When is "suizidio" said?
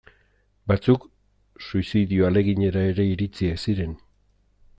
1.67-2.27